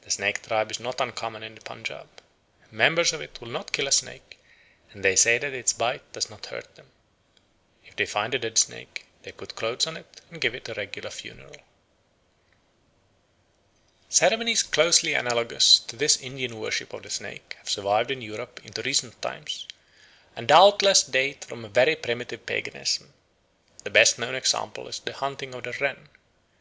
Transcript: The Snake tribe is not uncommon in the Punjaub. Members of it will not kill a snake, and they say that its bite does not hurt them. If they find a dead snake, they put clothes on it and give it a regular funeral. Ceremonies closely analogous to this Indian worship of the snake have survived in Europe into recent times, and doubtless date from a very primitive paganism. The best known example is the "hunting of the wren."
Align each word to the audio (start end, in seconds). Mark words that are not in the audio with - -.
The 0.00 0.10
Snake 0.10 0.42
tribe 0.44 0.72
is 0.72 0.80
not 0.80 1.00
uncommon 1.00 1.44
in 1.44 1.54
the 1.54 1.60
Punjaub. 1.60 2.08
Members 2.72 3.12
of 3.12 3.20
it 3.20 3.40
will 3.40 3.46
not 3.46 3.70
kill 3.70 3.86
a 3.86 3.92
snake, 3.92 4.40
and 4.90 5.04
they 5.04 5.14
say 5.14 5.38
that 5.38 5.52
its 5.52 5.72
bite 5.72 6.10
does 6.12 6.28
not 6.28 6.46
hurt 6.46 6.74
them. 6.74 6.90
If 7.86 7.94
they 7.94 8.04
find 8.06 8.34
a 8.34 8.40
dead 8.40 8.58
snake, 8.58 9.06
they 9.22 9.30
put 9.30 9.54
clothes 9.54 9.86
on 9.86 9.96
it 9.96 10.20
and 10.32 10.40
give 10.40 10.56
it 10.56 10.68
a 10.68 10.74
regular 10.74 11.10
funeral. 11.10 11.54
Ceremonies 14.08 14.64
closely 14.64 15.14
analogous 15.14 15.78
to 15.78 15.94
this 15.94 16.16
Indian 16.16 16.58
worship 16.58 16.92
of 16.92 17.04
the 17.04 17.10
snake 17.10 17.54
have 17.58 17.70
survived 17.70 18.10
in 18.10 18.20
Europe 18.20 18.60
into 18.64 18.82
recent 18.82 19.22
times, 19.22 19.68
and 20.34 20.48
doubtless 20.48 21.04
date 21.04 21.44
from 21.44 21.64
a 21.64 21.68
very 21.68 21.94
primitive 21.94 22.46
paganism. 22.46 23.14
The 23.84 23.90
best 23.90 24.18
known 24.18 24.34
example 24.34 24.88
is 24.88 24.98
the 24.98 25.12
"hunting 25.12 25.54
of 25.54 25.62
the 25.62 25.72
wren." 25.74 26.08